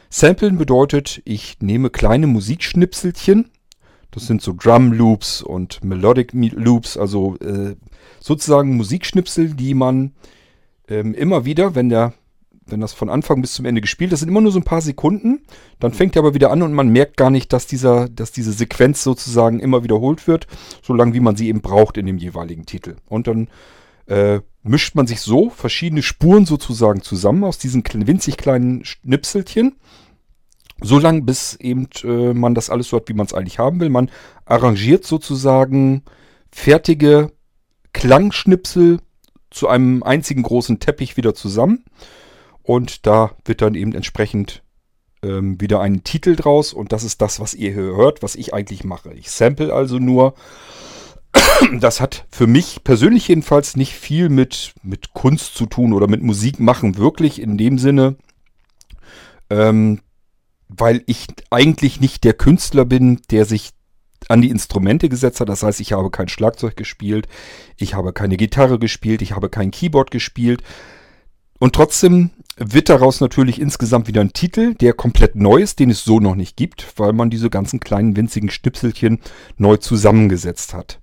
Samplen 0.08 0.58
bedeutet, 0.58 1.22
ich 1.24 1.58
nehme 1.60 1.90
kleine 1.90 2.26
Musikschnipselchen, 2.26 3.50
das 4.12 4.26
sind 4.26 4.40
so 4.40 4.54
Drum 4.56 4.92
Loops 4.92 5.42
und 5.42 5.82
Melodic 5.82 6.32
Loops, 6.32 6.96
also 6.96 7.36
äh, 7.38 7.74
sozusagen 8.20 8.76
Musikschnipsel, 8.76 9.54
die 9.54 9.74
man 9.74 10.12
ähm, 10.88 11.14
immer 11.14 11.44
wieder, 11.44 11.74
wenn 11.74 11.88
der 11.88 12.14
wenn 12.66 12.80
das 12.80 12.92
von 12.92 13.10
Anfang 13.10 13.40
bis 13.40 13.54
zum 13.54 13.64
Ende 13.64 13.80
gespielt, 13.80 14.12
das 14.12 14.20
sind 14.20 14.28
immer 14.28 14.40
nur 14.40 14.52
so 14.52 14.60
ein 14.60 14.64
paar 14.64 14.80
Sekunden, 14.80 15.42
dann 15.80 15.92
fängt 15.92 16.16
er 16.16 16.20
aber 16.20 16.34
wieder 16.34 16.50
an 16.50 16.62
und 16.62 16.72
man 16.72 16.88
merkt 16.88 17.16
gar 17.16 17.30
nicht, 17.30 17.52
dass 17.52 17.66
dieser, 17.66 18.08
dass 18.08 18.32
diese 18.32 18.52
Sequenz 18.52 19.02
sozusagen 19.02 19.58
immer 19.58 19.82
wiederholt 19.82 20.26
wird, 20.28 20.46
so 20.82 20.94
lange 20.94 21.12
wie 21.14 21.20
man 21.20 21.36
sie 21.36 21.48
eben 21.48 21.60
braucht 21.60 21.96
in 21.96 22.06
dem 22.06 22.18
jeweiligen 22.18 22.64
Titel. 22.64 22.96
Und 23.08 23.26
dann 23.26 23.48
äh, 24.06 24.40
mischt 24.62 24.94
man 24.94 25.06
sich 25.06 25.20
so 25.20 25.50
verschiedene 25.50 26.02
Spuren 26.02 26.46
sozusagen 26.46 27.02
zusammen 27.02 27.44
aus 27.44 27.58
diesen 27.58 27.82
winzig 27.84 28.36
kleinen 28.36 28.84
Schnipselchen. 28.84 29.76
So 30.82 30.98
lange, 30.98 31.22
bis 31.22 31.54
eben 31.56 31.88
äh, 32.04 32.34
man 32.34 32.54
das 32.54 32.70
alles 32.70 32.88
so 32.88 32.96
hat, 32.96 33.08
wie 33.08 33.14
man 33.14 33.26
es 33.26 33.34
eigentlich 33.34 33.58
haben 33.58 33.80
will. 33.80 33.88
Man 33.88 34.10
arrangiert 34.44 35.04
sozusagen 35.04 36.02
fertige 36.50 37.32
Klangschnipsel 37.92 38.98
zu 39.50 39.68
einem 39.68 40.02
einzigen 40.02 40.42
großen 40.42 40.80
Teppich 40.80 41.16
wieder 41.16 41.34
zusammen. 41.34 41.84
Und 42.62 43.06
da 43.06 43.32
wird 43.44 43.62
dann 43.62 43.74
eben 43.74 43.92
entsprechend 43.94 44.62
ähm, 45.22 45.60
wieder 45.60 45.80
ein 45.80 46.04
Titel 46.04 46.36
draus. 46.36 46.72
Und 46.72 46.92
das 46.92 47.04
ist 47.04 47.22
das, 47.22 47.40
was 47.40 47.54
ihr 47.54 47.72
hier 47.72 47.82
hört, 47.82 48.22
was 48.22 48.34
ich 48.34 48.54
eigentlich 48.54 48.84
mache. 48.84 49.12
Ich 49.14 49.30
sample 49.30 49.72
also 49.72 49.98
nur. 49.98 50.34
Das 51.78 52.00
hat 52.00 52.26
für 52.30 52.46
mich 52.46 52.84
persönlich 52.84 53.28
jedenfalls 53.28 53.76
nicht 53.76 53.94
viel 53.94 54.28
mit, 54.28 54.74
mit 54.82 55.14
Kunst 55.14 55.54
zu 55.54 55.66
tun 55.66 55.92
oder 55.92 56.08
mit 56.08 56.22
Musik 56.22 56.60
machen, 56.60 56.98
wirklich 56.98 57.40
in 57.40 57.56
dem 57.56 57.78
Sinne, 57.78 58.16
ähm, 59.48 60.00
weil 60.76 61.02
ich 61.06 61.26
eigentlich 61.50 62.00
nicht 62.00 62.24
der 62.24 62.34
Künstler 62.34 62.84
bin, 62.84 63.20
der 63.30 63.44
sich 63.44 63.70
an 64.28 64.40
die 64.40 64.50
Instrumente 64.50 65.08
gesetzt 65.08 65.40
hat. 65.40 65.48
Das 65.48 65.62
heißt, 65.62 65.80
ich 65.80 65.92
habe 65.92 66.10
kein 66.10 66.28
Schlagzeug 66.28 66.76
gespielt, 66.76 67.28
ich 67.76 67.94
habe 67.94 68.12
keine 68.12 68.36
Gitarre 68.36 68.78
gespielt, 68.78 69.22
ich 69.22 69.32
habe 69.32 69.48
kein 69.48 69.70
Keyboard 69.70 70.10
gespielt. 70.10 70.62
Und 71.58 71.74
trotzdem 71.74 72.30
wird 72.56 72.88
daraus 72.88 73.20
natürlich 73.20 73.60
insgesamt 73.60 74.08
wieder 74.08 74.20
ein 74.20 74.32
Titel, 74.32 74.74
der 74.74 74.94
komplett 74.94 75.36
neu 75.36 75.58
ist, 75.58 75.78
den 75.78 75.90
es 75.90 76.04
so 76.04 76.18
noch 76.18 76.34
nicht 76.34 76.56
gibt, 76.56 76.98
weil 76.98 77.12
man 77.12 77.30
diese 77.30 77.50
ganzen 77.50 77.80
kleinen 77.80 78.16
winzigen 78.16 78.50
Schnipselchen 78.50 79.20
neu 79.58 79.76
zusammengesetzt 79.76 80.74
hat. 80.74 81.00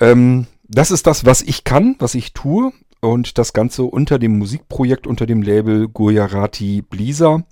Ähm, 0.00 0.46
das 0.68 0.90
ist 0.90 1.06
das, 1.06 1.24
was 1.24 1.42
ich 1.42 1.64
kann, 1.64 1.96
was 1.98 2.14
ich 2.14 2.32
tue. 2.32 2.72
Und 3.00 3.38
das 3.38 3.52
Ganze 3.52 3.84
unter 3.84 4.18
dem 4.18 4.38
Musikprojekt, 4.38 5.06
unter 5.06 5.26
dem 5.26 5.42
Label 5.42 5.86
Gujarati 5.88 6.82
Blisa. 6.82 7.44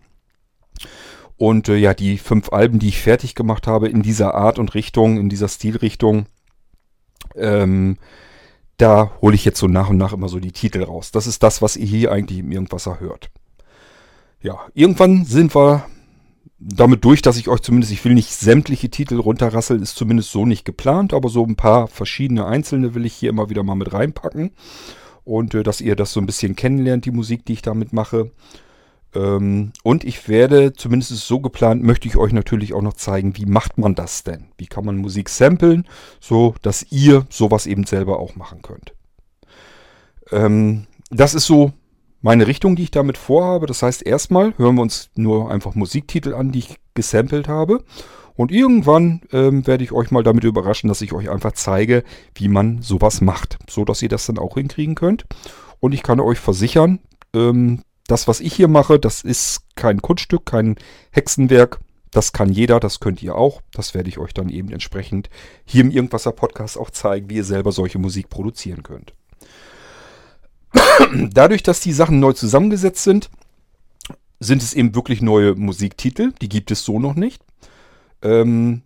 Und 1.37 1.69
äh, 1.69 1.77
ja, 1.77 1.95
die 1.95 2.19
fünf 2.19 2.53
Alben, 2.53 2.79
die 2.79 2.89
ich 2.89 3.01
fertig 3.01 3.35
gemacht 3.35 3.67
habe 3.67 3.89
in 3.89 4.03
dieser 4.03 4.35
Art 4.35 4.59
und 4.59 4.75
Richtung, 4.75 5.19
in 5.19 5.29
dieser 5.29 5.49
Stilrichtung, 5.49 6.27
ähm, 7.35 7.99
da 8.77 9.13
hole 9.21 9.35
ich 9.35 9.45
jetzt 9.45 9.59
so 9.59 9.67
nach 9.67 9.89
und 9.89 9.97
nach 9.97 10.13
immer 10.13 10.29
so 10.29 10.41
die 10.41 10.53
Titel 10.53 10.83
raus. 10.83 11.11
Das 11.11 11.27
ist 11.27 11.43
das, 11.43 11.63
was 11.63 11.77
ihr 11.77 11.87
hier 11.87 12.13
eigentlich 12.13 12.39
im 12.41 12.53
Irgendwasser 12.53 13.01
hört. 13.01 13.31
Ja, 14.41 14.61
irgendwann 14.75 15.25
sind 15.25 15.55
wir 15.55 15.87
damit 16.59 17.05
durch, 17.05 17.23
dass 17.23 17.37
ich 17.37 17.49
euch 17.49 17.61
zumindest, 17.61 17.93
ich 17.93 18.05
will 18.05 18.15
nicht 18.15 18.31
sämtliche 18.31 18.89
Titel 18.89 19.19
runterrasseln, 19.19 19.83
ist 19.83 19.97
zumindest 19.97 20.31
so 20.31 20.47
nicht 20.47 20.65
geplant, 20.65 21.13
aber 21.13 21.29
so 21.29 21.45
ein 21.45 21.57
paar 21.57 21.89
verschiedene 21.89 22.47
einzelne 22.47 22.95
will 22.95 23.05
ich 23.05 23.15
hier 23.15 23.31
immer 23.31 23.51
wieder 23.51 23.63
mal 23.63 23.75
mit 23.75 23.93
reinpacken. 23.93 24.53
Und 25.25 25.55
äh, 25.55 25.63
dass 25.63 25.81
ihr 25.81 25.97
das 25.97 26.13
so 26.13 26.21
ein 26.21 26.27
bisschen 26.27 26.57
kennenlernt, 26.57 27.05
die 27.05 27.11
Musik, 27.11 27.45
die 27.45 27.55
ich 27.55 27.63
damit 27.63 27.93
mache. 27.93 28.31
Ähm, 29.15 29.73
und 29.83 30.05
ich 30.05 30.29
werde, 30.29 30.73
zumindest 30.73 31.17
so 31.17 31.41
geplant, 31.41 31.83
möchte 31.83 32.09
ich 32.09 32.17
euch 32.17 32.33
natürlich 32.33 32.75
auch 32.75 32.83
noch 32.83 32.95
zeigen, 32.95 33.37
wie 33.37 33.47
macht 33.47 33.79
man 33.79 33.95
das 33.95 34.25
denn? 34.25 34.47
Wie 34.59 34.67
kann 34.67 34.85
man 34.85 34.97
Musik 34.97 35.29
samplen, 35.29 35.87
so 36.21 36.55
dass 36.63 36.87
ihr 36.91 37.27
sowas 37.31 37.67
eben 37.67 37.85
selber 37.85 38.19
auch 38.19 38.37
machen 38.37 38.63
könnt. 38.63 38.93
Ähm, 40.33 40.87
das 41.11 41.35
ist 41.35 41.47
so 41.47 41.73
meine 42.23 42.47
Richtung, 42.47 42.77
die 42.77 42.85
ich 42.85 42.91
damit 42.91 43.19
vorhabe. 43.19 43.67
Das 43.67 43.83
heißt, 43.83 44.05
erstmal 44.05 44.57
hören 44.57 44.77
wir 44.77 44.83
uns 44.83 45.11
nur 45.15 45.51
einfach 45.51 45.75
Musiktitel 45.75 46.35
an, 46.35 46.53
die 46.53 46.61
ich 46.61 46.77
gesampelt 46.95 47.49
habe. 47.49 47.85
Und 48.37 48.51
irgendwann 48.51 49.21
ähm, 49.31 49.65
werde 49.67 49.85
ich 49.85 49.93
euch 49.93 50.11
mal 50.11 50.25
damit 50.25 50.43
überraschen, 50.43 50.89
dass 50.89 51.03
ich 51.03 51.13
euch 51.13 51.31
einfach 51.31 51.53
zeige, 51.53 52.03
wie 52.35 52.49
man 52.49 52.83
sowas 52.83 53.21
macht, 53.21 53.59
so 53.71 53.85
dass 53.85 54.03
ihr 54.03 54.09
das 54.09 54.27
dann 54.27 54.39
auch 54.39 54.55
hinkriegen 54.55 54.97
könnt. 54.97 55.25
Und 55.79 55.93
ich 55.93 56.03
kann 56.03 56.19
euch 56.19 56.41
versichern, 56.41 56.99
das, 58.07 58.29
was 58.29 58.41
ich 58.41 58.55
hier 58.55 58.69
mache, 58.69 58.99
das 58.99 59.23
ist 59.23 59.63
kein 59.77 60.03
Kunststück, 60.03 60.47
kein 60.47 60.77
Hexenwerk. 61.11 61.81
Das 62.11 62.33
kann 62.33 62.53
jeder, 62.53 62.79
das 62.79 63.01
könnt 63.01 63.23
ihr 63.23 63.35
auch. 63.35 63.61
Das 63.73 63.95
werde 63.95 64.09
ich 64.09 64.19
euch 64.19 64.33
dann 64.33 64.49
eben 64.49 64.71
entsprechend 64.71 65.31
hier 65.65 65.81
im 65.81 65.91
Irgendwasser 65.91 66.33
Podcast 66.33 66.79
auch 66.79 66.91
zeigen, 66.91 67.29
wie 67.29 67.37
ihr 67.37 67.45
selber 67.45 67.73
solche 67.73 67.99
Musik 67.99 68.29
produzieren 68.29 68.83
könnt. 68.83 69.15
Dadurch, 71.33 71.63
dass 71.63 71.81
die 71.81 71.93
Sachen 71.93 72.21
neu 72.21 72.33
zusammengesetzt 72.33 73.03
sind, 73.03 73.31
sind 74.39 74.63
es 74.63 74.75
eben 74.75 74.95
wirklich 74.95 75.23
neue 75.23 75.55
Musiktitel. 75.55 76.33
Die 76.41 76.49
gibt 76.49 76.71
es 76.71 76.85
so 76.85 77.01
noch 77.01 77.15
nicht. 77.15 77.43
Ähm, 78.23 78.83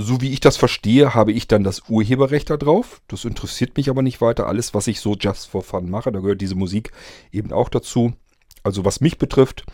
so 0.00 0.20
wie 0.20 0.32
ich 0.32 0.40
das 0.40 0.56
verstehe, 0.56 1.14
habe 1.14 1.32
ich 1.32 1.48
dann 1.48 1.64
das 1.64 1.82
Urheberrecht 1.88 2.50
da 2.50 2.56
drauf. 2.56 3.00
Das 3.08 3.24
interessiert 3.24 3.76
mich 3.76 3.90
aber 3.90 4.02
nicht 4.02 4.20
weiter. 4.20 4.46
Alles, 4.46 4.74
was 4.74 4.86
ich 4.86 5.00
so 5.00 5.14
just 5.14 5.48
for 5.48 5.62
fun 5.62 5.90
mache, 5.90 6.12
da 6.12 6.20
gehört 6.20 6.40
diese 6.40 6.54
Musik 6.54 6.92
eben 7.32 7.52
auch 7.52 7.68
dazu. 7.68 8.12
Also 8.62 8.84
was 8.84 9.00
mich 9.00 9.18
betrifft, 9.18 9.64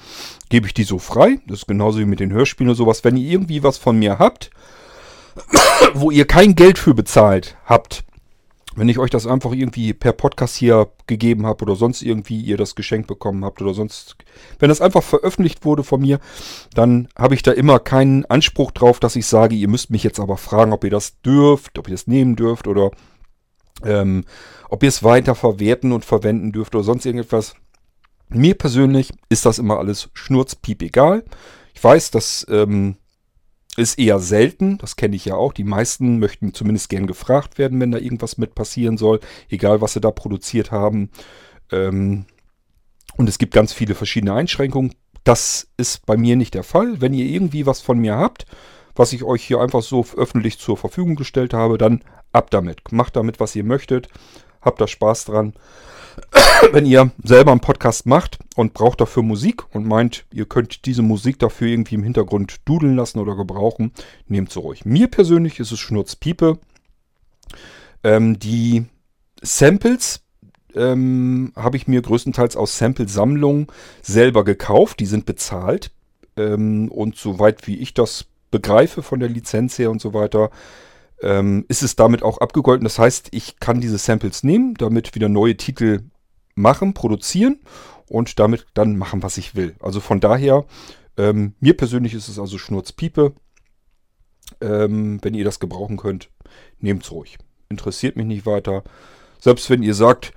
gebe 0.48 0.66
ich 0.66 0.74
die 0.74 0.84
so 0.84 0.98
frei. 0.98 1.38
Das 1.46 1.60
ist 1.60 1.66
genauso 1.66 1.98
wie 1.98 2.04
mit 2.04 2.20
den 2.20 2.32
Hörspielen 2.32 2.70
oder 2.70 2.76
sowas. 2.76 3.04
Wenn 3.04 3.16
ihr 3.16 3.30
irgendwie 3.30 3.62
was 3.62 3.78
von 3.78 3.98
mir 3.98 4.18
habt, 4.18 4.50
wo 5.94 6.10
ihr 6.10 6.26
kein 6.26 6.54
Geld 6.54 6.78
für 6.78 6.94
bezahlt 6.94 7.56
habt, 7.64 8.04
wenn 8.76 8.88
ich 8.88 8.98
euch 8.98 9.10
das 9.10 9.26
einfach 9.26 9.52
irgendwie 9.52 9.92
per 9.92 10.12
Podcast 10.12 10.56
hier 10.56 10.88
gegeben 11.06 11.46
habe 11.46 11.62
oder 11.64 11.76
sonst 11.76 12.02
irgendwie 12.02 12.40
ihr 12.40 12.56
das 12.56 12.74
geschenkt 12.74 13.06
bekommen 13.06 13.44
habt 13.44 13.62
oder 13.62 13.74
sonst, 13.74 14.16
wenn 14.58 14.68
das 14.68 14.80
einfach 14.80 15.02
veröffentlicht 15.02 15.64
wurde 15.64 15.84
von 15.84 16.00
mir, 16.00 16.18
dann 16.74 17.08
habe 17.16 17.34
ich 17.34 17.42
da 17.42 17.52
immer 17.52 17.78
keinen 17.78 18.24
Anspruch 18.26 18.72
drauf, 18.72 19.00
dass 19.00 19.16
ich 19.16 19.26
sage, 19.26 19.54
ihr 19.54 19.68
müsst 19.68 19.90
mich 19.90 20.02
jetzt 20.02 20.20
aber 20.20 20.36
fragen, 20.36 20.72
ob 20.72 20.84
ihr 20.84 20.90
das 20.90 21.20
dürft, 21.22 21.78
ob 21.78 21.88
ihr 21.88 21.94
das 21.94 22.06
nehmen 22.06 22.36
dürft 22.36 22.66
oder 22.66 22.90
ähm, 23.84 24.24
ob 24.68 24.82
ihr 24.82 24.88
es 24.88 25.02
weiter 25.02 25.34
verwerten 25.34 25.92
und 25.92 26.04
verwenden 26.04 26.52
dürft 26.52 26.74
oder 26.74 26.84
sonst 26.84 27.06
irgendetwas. 27.06 27.54
Mir 28.28 28.54
persönlich 28.54 29.10
ist 29.28 29.46
das 29.46 29.58
immer 29.58 29.78
alles 29.78 30.10
schnurzpiep 30.14 30.82
egal. 30.82 31.24
Ich 31.74 31.84
weiß, 31.84 32.10
dass 32.10 32.46
ähm, 32.50 32.96
ist 33.76 33.98
eher 33.98 34.18
selten, 34.20 34.78
das 34.78 34.96
kenne 34.96 35.16
ich 35.16 35.24
ja 35.24 35.34
auch. 35.34 35.52
Die 35.52 35.64
meisten 35.64 36.18
möchten 36.18 36.54
zumindest 36.54 36.88
gern 36.88 37.06
gefragt 37.06 37.58
werden, 37.58 37.80
wenn 37.80 37.92
da 37.92 37.98
irgendwas 37.98 38.38
mit 38.38 38.54
passieren 38.54 38.96
soll, 38.96 39.20
egal 39.48 39.80
was 39.80 39.94
sie 39.94 40.00
da 40.00 40.10
produziert 40.10 40.70
haben. 40.70 41.10
Ähm, 41.72 42.26
und 43.16 43.28
es 43.28 43.38
gibt 43.38 43.54
ganz 43.54 43.72
viele 43.72 43.94
verschiedene 43.94 44.34
Einschränkungen. 44.34 44.94
Das 45.24 45.68
ist 45.76 46.04
bei 46.06 46.16
mir 46.16 46.36
nicht 46.36 46.54
der 46.54 46.64
Fall. 46.64 47.00
Wenn 47.00 47.14
ihr 47.14 47.26
irgendwie 47.26 47.66
was 47.66 47.80
von 47.80 47.98
mir 47.98 48.16
habt, 48.16 48.46
was 48.94 49.12
ich 49.12 49.24
euch 49.24 49.44
hier 49.44 49.60
einfach 49.60 49.82
so 49.82 50.04
öffentlich 50.16 50.58
zur 50.58 50.76
Verfügung 50.76 51.16
gestellt 51.16 51.54
habe, 51.54 51.78
dann 51.78 52.02
ab 52.32 52.50
damit. 52.50 52.92
Macht 52.92 53.16
damit, 53.16 53.40
was 53.40 53.56
ihr 53.56 53.64
möchtet. 53.64 54.08
Habt 54.60 54.80
da 54.80 54.86
Spaß 54.86 55.26
dran. 55.26 55.54
Wenn 56.72 56.86
ihr 56.86 57.10
selber 57.22 57.52
einen 57.52 57.60
Podcast 57.60 58.06
macht 58.06 58.38
und 58.56 58.74
braucht 58.74 59.00
dafür 59.00 59.22
Musik 59.22 59.62
und 59.74 59.86
meint, 59.86 60.24
ihr 60.32 60.46
könnt 60.46 60.86
diese 60.86 61.02
Musik 61.02 61.38
dafür 61.38 61.68
irgendwie 61.68 61.94
im 61.94 62.02
Hintergrund 62.02 62.56
dudeln 62.64 62.96
lassen 62.96 63.18
oder 63.18 63.36
gebrauchen, 63.36 63.92
nehmt 64.26 64.52
sie 64.52 64.60
ruhig. 64.60 64.84
Mir 64.84 65.08
persönlich 65.08 65.60
ist 65.60 65.72
es 65.72 65.78
Schnurzpiepe. 65.78 66.58
Ähm, 68.02 68.38
die 68.38 68.84
Samples 69.42 70.20
ähm, 70.74 71.52
habe 71.56 71.76
ich 71.76 71.86
mir 71.86 72.02
größtenteils 72.02 72.56
aus 72.56 72.78
Sample-Sammlungen 72.78 73.68
selber 74.02 74.44
gekauft. 74.44 75.00
Die 75.00 75.06
sind 75.06 75.26
bezahlt. 75.26 75.90
Ähm, 76.36 76.90
und 76.90 77.16
soweit 77.16 77.66
wie 77.66 77.76
ich 77.76 77.94
das 77.94 78.26
begreife 78.50 79.02
von 79.02 79.20
der 79.20 79.28
Lizenz 79.28 79.78
her 79.78 79.90
und 79.90 80.00
so 80.00 80.14
weiter, 80.14 80.50
ähm, 81.24 81.64
ist 81.68 81.82
es 81.82 81.96
damit 81.96 82.22
auch 82.22 82.38
abgegolten. 82.38 82.84
Das 82.84 82.98
heißt, 82.98 83.28
ich 83.32 83.58
kann 83.58 83.80
diese 83.80 83.98
Samples 83.98 84.44
nehmen, 84.44 84.74
damit 84.74 85.14
wieder 85.14 85.30
neue 85.30 85.56
Titel 85.56 86.02
machen, 86.54 86.92
produzieren 86.92 87.60
und 88.08 88.38
damit 88.38 88.66
dann 88.74 88.96
machen, 88.98 89.22
was 89.22 89.38
ich 89.38 89.54
will. 89.54 89.74
Also 89.80 90.00
von 90.00 90.20
daher, 90.20 90.66
ähm, 91.16 91.54
mir 91.60 91.76
persönlich 91.76 92.12
ist 92.12 92.28
es 92.28 92.38
also 92.38 92.58
Schnurzpiepe. 92.58 93.32
Ähm, 94.60 95.18
wenn 95.22 95.32
ihr 95.32 95.44
das 95.44 95.58
gebrauchen 95.58 95.96
könnt, 95.96 96.28
nehmt 96.78 97.02
es 97.02 97.10
ruhig. 97.10 97.38
Interessiert 97.70 98.16
mich 98.16 98.26
nicht 98.26 98.44
weiter. 98.44 98.84
Selbst 99.40 99.70
wenn 99.70 99.82
ihr 99.82 99.94
sagt, 99.94 100.34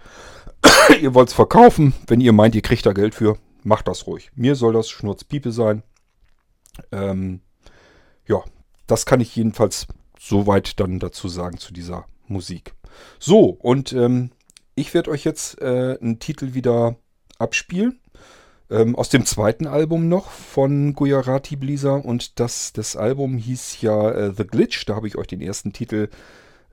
ihr 1.02 1.14
wollt 1.14 1.28
es 1.28 1.34
verkaufen, 1.34 1.94
wenn 2.08 2.22
ihr 2.22 2.32
meint, 2.32 2.56
ihr 2.56 2.62
kriegt 2.62 2.86
da 2.86 2.94
Geld 2.94 3.14
für, 3.14 3.38
macht 3.64 3.90
das 3.90 4.08
ruhig. 4.08 4.32
Mir 4.36 4.56
soll 4.56 4.72
das 4.72 4.90
Schnurzpiepe 4.90 5.52
sein. 5.52 5.84
Ähm, 6.94 7.42
ja, 8.26 8.42
das 8.88 9.06
kann 9.06 9.20
ich 9.20 9.36
jedenfalls 9.36 9.88
soweit 10.20 10.80
dann 10.80 11.00
dazu 11.00 11.28
sagen 11.28 11.58
zu 11.58 11.74
dieser 11.74 12.06
Musik. 12.28 12.74
So, 13.20 13.50
und 13.50 13.94
ähm, 13.94 14.32
ich 14.76 14.94
werde 14.94 15.12
euch 15.12 15.24
jetzt 15.24 15.62
äh, 15.62 15.98
einen 16.00 16.20
Titel 16.20 16.54
wieder 16.54 16.98
abspielen. 17.40 18.00
Ähm, 18.70 18.96
aus 18.96 19.10
dem 19.10 19.26
zweiten 19.26 19.66
Album 19.66 20.10
noch 20.10 20.30
von 20.30 20.94
Gujarati 20.94 21.56
Blisa 21.56 21.96
und 21.96 22.40
das, 22.40 22.74
das 22.74 22.98
Album 22.98 23.38
hieß 23.38 23.82
ja 23.82 24.12
äh, 24.12 24.34
The 24.36 24.46
Glitch. 24.46 24.86
Da 24.86 24.96
habe 24.96 25.08
ich 25.08 25.18
euch 25.18 25.28
den 25.28 25.42
ersten 25.42 25.72
Titel, 25.72 26.10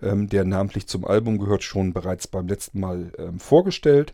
ähm, 0.02 0.28
der 0.28 0.44
namentlich 0.44 0.88
zum 0.88 1.04
Album 1.04 1.38
gehört, 1.38 1.62
schon 1.62 1.92
bereits 1.92 2.26
beim 2.26 2.48
letzten 2.48 2.80
Mal 2.80 3.12
ähm, 3.16 3.38
vorgestellt. 3.38 4.12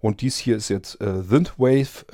Und 0.00 0.22
dies 0.22 0.38
hier 0.38 0.56
ist 0.56 0.70
jetzt 0.70 1.00
äh, 1.02 1.22
Synthwave. 1.22 2.06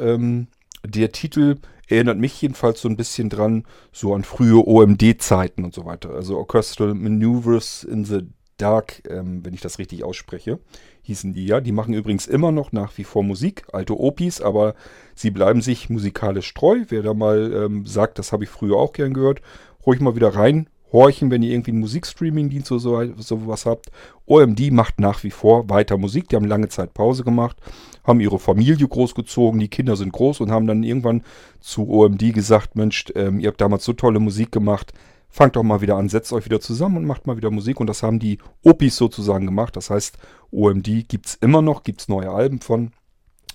Der 0.86 1.12
Titel 1.12 1.56
erinnert 1.88 2.18
mich 2.18 2.40
jedenfalls 2.40 2.80
so 2.80 2.88
ein 2.88 2.96
bisschen 2.96 3.30
dran, 3.30 3.64
so 3.92 4.14
an 4.14 4.24
frühe 4.24 4.66
OMD-Zeiten 4.66 5.64
und 5.64 5.74
so 5.74 5.84
weiter. 5.84 6.10
Also 6.10 6.36
Orchestral 6.36 6.94
Maneuvers 6.94 7.84
in 7.84 8.04
the 8.04 8.22
Dark, 8.56 9.02
ähm, 9.10 9.44
wenn 9.44 9.52
ich 9.52 9.60
das 9.60 9.80
richtig 9.80 10.04
ausspreche, 10.04 10.60
hießen 11.02 11.34
die 11.34 11.46
ja. 11.46 11.60
Die 11.60 11.72
machen 11.72 11.92
übrigens 11.92 12.26
immer 12.26 12.52
noch 12.52 12.70
nach 12.70 12.96
wie 12.98 13.04
vor 13.04 13.24
Musik, 13.24 13.64
alte 13.72 13.98
Opis, 13.98 14.40
aber 14.40 14.74
sie 15.14 15.30
bleiben 15.30 15.60
sich 15.60 15.90
musikalisch 15.90 16.54
treu. 16.54 16.84
Wer 16.88 17.02
da 17.02 17.14
mal 17.14 17.52
ähm, 17.52 17.84
sagt, 17.84 18.18
das 18.18 18.30
habe 18.30 18.44
ich 18.44 18.50
früher 18.50 18.76
auch 18.76 18.92
gern 18.92 19.12
gehört, 19.12 19.42
ruhig 19.84 20.00
mal 20.00 20.14
wieder 20.14 20.34
rein 20.34 20.68
horchen, 20.94 21.30
wenn 21.30 21.42
ihr 21.42 21.52
irgendwie 21.52 21.72
einen 21.72 21.80
Musikstreaming-Dienst 21.80 22.70
oder 22.70 22.80
so, 22.80 23.12
sowas 23.18 23.66
habt. 23.66 23.90
OMD 24.26 24.70
macht 24.70 25.00
nach 25.00 25.24
wie 25.24 25.32
vor 25.32 25.68
weiter 25.68 25.98
Musik. 25.98 26.28
Die 26.28 26.36
haben 26.36 26.46
lange 26.46 26.68
Zeit 26.68 26.94
Pause 26.94 27.24
gemacht, 27.24 27.56
haben 28.04 28.20
ihre 28.20 28.38
Familie 28.38 28.86
großgezogen, 28.88 29.58
die 29.60 29.68
Kinder 29.68 29.96
sind 29.96 30.12
groß 30.12 30.40
und 30.40 30.52
haben 30.52 30.68
dann 30.68 30.84
irgendwann 30.84 31.22
zu 31.60 31.90
OMD 31.90 32.32
gesagt, 32.32 32.76
Mensch, 32.76 33.06
ähm, 33.16 33.40
ihr 33.40 33.48
habt 33.48 33.60
damals 33.60 33.84
so 33.84 33.92
tolle 33.92 34.20
Musik 34.20 34.52
gemacht, 34.52 34.92
fangt 35.28 35.56
doch 35.56 35.64
mal 35.64 35.80
wieder 35.80 35.96
an, 35.96 36.08
setzt 36.08 36.32
euch 36.32 36.44
wieder 36.44 36.60
zusammen 36.60 36.98
und 36.98 37.06
macht 37.06 37.26
mal 37.26 37.36
wieder 37.36 37.50
Musik. 37.50 37.80
Und 37.80 37.88
das 37.88 38.04
haben 38.04 38.20
die 38.20 38.38
Opis 38.62 38.96
sozusagen 38.96 39.46
gemacht. 39.46 39.74
Das 39.74 39.90
heißt, 39.90 40.16
OMD 40.52 41.08
gibt 41.08 41.26
es 41.26 41.34
immer 41.34 41.60
noch, 41.60 41.82
gibt 41.82 42.02
es 42.02 42.08
neue 42.08 42.30
Alben 42.30 42.60
von. 42.60 42.92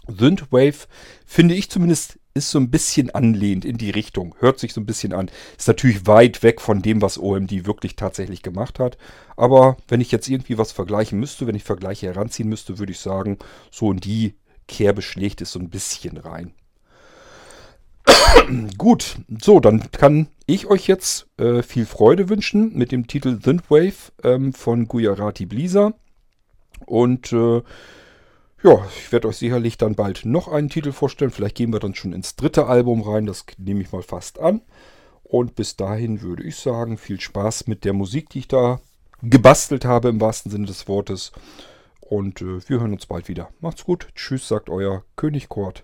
Synthwave 0.10 0.88
finde 1.26 1.56
ich 1.56 1.70
zumindest 1.70 2.20
ist 2.40 2.52
so 2.52 2.60
ein 2.60 2.72
bisschen 2.72 3.12
anlehnt 3.12 3.66
in 3.66 3.78
die 3.78 3.92
Richtung. 3.92 4.36
Hört 4.40 4.60
sich 4.60 4.74
so 4.74 4.82
ein 4.82 4.86
bisschen 4.86 5.14
an. 5.14 5.30
Ist 5.58 5.68
natürlich 5.68 6.08
weit 6.08 6.42
weg 6.42 6.62
von 6.62 6.82
dem, 6.82 7.02
was 7.02 7.18
OMD 7.18 7.66
wirklich 7.66 7.96
tatsächlich 7.96 8.42
gemacht 8.42 8.80
hat. 8.80 8.98
Aber 9.38 9.78
wenn 9.88 10.02
ich 10.02 10.12
jetzt 10.12 10.28
irgendwie 10.28 10.58
was 10.58 10.72
vergleichen 10.72 11.20
müsste, 11.20 11.46
wenn 11.46 11.56
ich 11.56 11.64
Vergleiche 11.64 12.08
heranziehen 12.08 12.50
müsste, 12.50 12.80
würde 12.80 12.92
ich 12.92 13.00
sagen, 13.00 13.38
so 13.72 13.92
in 13.92 14.00
die 14.00 14.36
Kerbe 14.68 15.02
schlägt 15.02 15.42
es 15.42 15.52
so 15.52 15.60
ein 15.60 15.70
bisschen 15.70 16.18
rein. 16.18 16.54
Gut, 18.78 19.18
so, 19.42 19.60
dann 19.60 19.92
kann 19.92 20.28
ich 20.46 20.68
euch 20.68 20.88
jetzt 20.88 21.28
äh, 21.38 21.62
viel 21.62 21.86
Freude 21.86 22.30
wünschen 22.30 22.74
mit 22.74 22.92
dem 22.92 23.08
Titel 23.08 23.40
Synthwave 23.44 24.12
ähm, 24.24 24.54
von 24.54 24.88
Gujarati 24.88 25.46
Blisa. 25.46 25.94
Und 26.86 27.34
äh, 27.34 27.62
ja, 28.64 28.86
ich 28.98 29.12
werde 29.12 29.28
euch 29.28 29.38
sicherlich 29.38 29.78
dann 29.78 29.96
bald 29.96 30.26
noch 30.26 30.48
einen 30.48 30.70
Titel 30.70 30.92
vorstellen. 30.92 31.32
Vielleicht 31.32 31.56
gehen 31.56 31.72
wir 31.72 31.80
dann 31.80 31.96
schon 31.96 32.14
ins 32.14 32.36
dritte 32.36 32.66
Album 32.66 33.02
rein. 33.02 33.26
Das 33.26 33.46
nehme 33.58 33.82
ich 33.82 33.92
mal 33.92 34.04
fast 34.04 34.40
an. 34.40 34.62
Und 35.24 35.56
bis 35.56 35.76
dahin 35.76 36.22
würde 36.22 36.44
ich 36.44 36.56
sagen, 36.56 36.98
viel 36.98 37.20
Spaß 37.20 37.68
mit 37.68 37.86
der 37.86 37.94
Musik, 37.94 38.30
die 38.30 38.40
ich 38.40 38.48
da 38.48 38.80
gebastelt 39.22 39.86
habe 39.86 40.10
im 40.10 40.20
wahrsten 40.20 40.52
Sinne 40.52 40.66
des 40.66 40.88
Wortes. 40.88 41.32
Und 42.02 42.42
äh, 42.42 42.68
wir 42.68 42.80
hören 42.80 42.94
uns 42.94 43.06
bald 43.06 43.28
wieder. 43.28 43.50
Macht's 43.60 43.86
gut. 43.86 44.08
Tschüss, 44.16 44.48
sagt 44.48 44.70
euer 44.70 45.04
König 45.16 45.48
Kort. 45.48 45.84